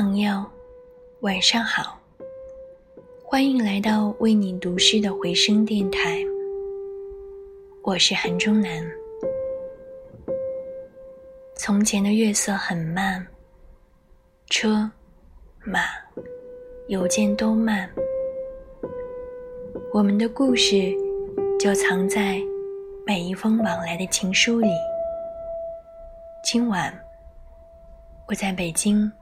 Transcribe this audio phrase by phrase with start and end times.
[0.00, 0.42] 朋友，
[1.20, 2.00] 晚上好，
[3.22, 6.16] 欢迎来到为你读诗的回声电台。
[7.82, 8.82] 我是韩中南。
[11.54, 13.26] 从前的月色很慢，
[14.48, 14.90] 车、
[15.66, 15.82] 马、
[16.88, 17.86] 邮件都慢，
[19.92, 20.94] 我们的故事
[21.58, 22.40] 就藏在
[23.06, 24.68] 每一封往来的情书里。
[26.42, 26.90] 今晚，
[28.26, 29.12] 我在北京。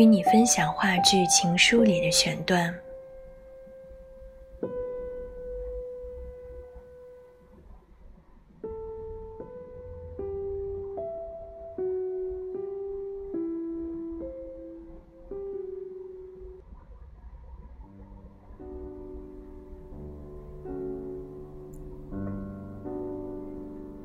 [0.00, 2.74] 与你分享话剧《情书》里的选段。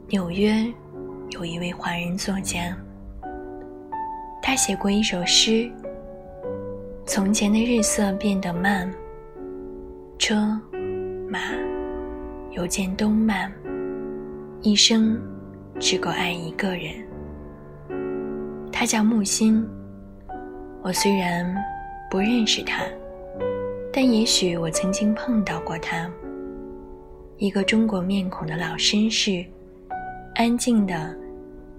[0.10, 0.52] 纽约
[1.30, 2.78] 有一位华人作家，
[4.42, 5.72] 他写过一首诗。
[7.08, 8.92] 从前的日色变得慢，
[10.18, 10.60] 车、
[11.30, 11.40] 马、
[12.52, 13.52] 邮件都慢，
[14.64, 15.22] 一生
[15.80, 16.96] 只够爱一个人。
[18.72, 19.64] 他叫木心，
[20.82, 21.56] 我虽然
[22.10, 22.84] 不认识他，
[23.94, 26.10] 但也许我曾经碰到过他。
[27.38, 29.46] 一个中国面孔的老绅士，
[30.34, 31.16] 安静地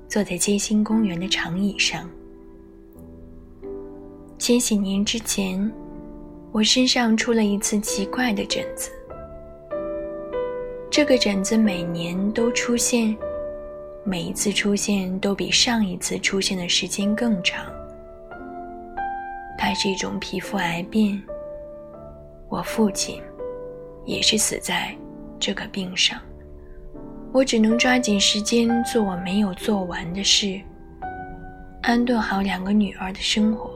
[0.06, 2.08] 坐在街心公园的长椅上。
[4.46, 5.68] 千禧年之前，
[6.52, 8.92] 我身上出了一次奇怪的疹子。
[10.88, 13.16] 这个疹子每年都出现，
[14.04, 17.66] 每一次出现都比上一次出现的时间更长。
[19.58, 21.20] 它是一种皮肤癌变。
[22.48, 23.20] 我父亲
[24.04, 24.96] 也是死在
[25.40, 26.20] 这个病上。
[27.32, 30.60] 我只能抓紧时间做我没有做完的事，
[31.82, 33.74] 安顿好两个女儿的生活。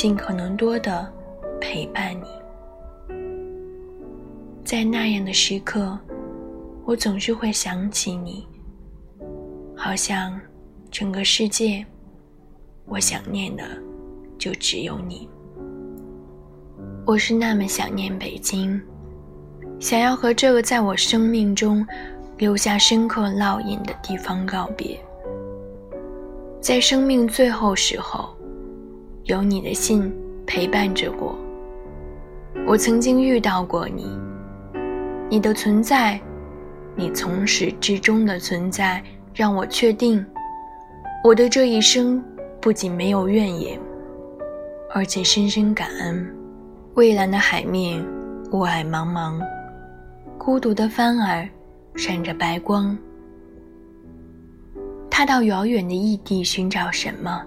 [0.00, 1.12] 尽可能多的
[1.60, 3.14] 陪伴你。
[4.64, 5.98] 在那样的时刻，
[6.86, 8.48] 我总是会想起你，
[9.76, 10.40] 好像
[10.90, 11.84] 整个世界，
[12.86, 13.62] 我想念的
[14.38, 15.28] 就只有你。
[17.04, 18.80] 我是那么想念北京，
[19.78, 21.86] 想要和这个在我生命中
[22.38, 24.98] 留下深刻烙印的地方告别。
[26.58, 28.34] 在生命最后时候。
[29.30, 30.12] 有你的信
[30.44, 31.38] 陪伴着我，
[32.66, 34.18] 我曾经遇到过你，
[35.28, 36.20] 你的存在，
[36.96, 39.00] 你从始至终的存在，
[39.32, 40.26] 让我确定，
[41.22, 42.20] 我的这一生
[42.60, 43.78] 不仅没有怨言，
[44.92, 46.28] 而且深深感恩。
[46.94, 48.04] 蔚蓝的海面，
[48.50, 49.40] 雾霭茫茫，
[50.38, 51.48] 孤独的帆儿
[51.94, 52.98] 闪着白光，
[55.08, 57.46] 他到遥远的异地寻找什么？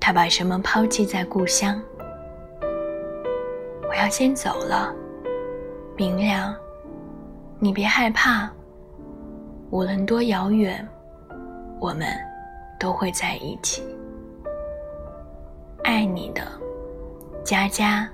[0.00, 1.80] 他把什么抛弃在故乡？
[3.88, 4.92] 我要先走了，
[5.96, 6.54] 明亮，
[7.58, 8.50] 你别害怕。
[9.70, 10.84] 无论多遥远，
[11.78, 12.08] 我们
[12.78, 13.84] 都会在一起。
[15.84, 16.42] 爱你的，
[17.44, 18.08] 佳佳。